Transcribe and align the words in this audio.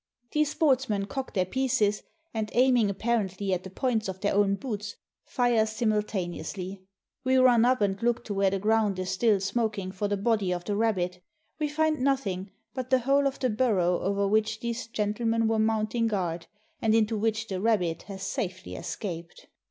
These 0.31 0.49
sports 0.49 0.89
men 0.89 1.05
cock 1.05 1.35
their 1.35 1.45
pieces, 1.45 2.01
and, 2.33 2.49
aiming 2.55 2.89
apparently 2.89 3.53
at 3.53 3.63
the 3.63 3.69
points 3.69 4.07
of 4.07 4.19
their 4.19 4.33
own 4.33 4.55
boots, 4.55 4.95
fire 5.25 5.67
simultaneously. 5.67 6.81
We 7.23 7.37
run 7.37 7.65
up 7.65 7.81
and 7.81 8.01
look 8.01 8.25
to 8.25 8.33
where 8.33 8.49
the 8.49 8.57
ground 8.57 8.97
is 8.97 9.11
still 9.11 9.39
smoking 9.39 9.91
for 9.91 10.07
the 10.07 10.17
body 10.17 10.51
of 10.51 10.65
the 10.65 10.75
rabbit. 10.75 11.23
We 11.59 11.69
find 11.69 11.99
nothing 11.99 12.49
but 12.73 12.89
the 12.89 12.97
hole 13.01 13.27
of 13.27 13.37
the 13.37 13.51
burrow 13.51 13.99
over 13.99 14.27
which 14.27 14.59
these 14.59 14.87
gentlemen 14.87 15.47
were 15.47 15.59
mounting 15.59 16.07
guard, 16.07 16.47
and 16.81 16.95
into 16.95 17.15
which 17.15 17.47
the 17.47 17.61
rabbit 17.61 18.01
has 18.09 18.23
safely 18.23 18.73
escaped. 18.73 19.49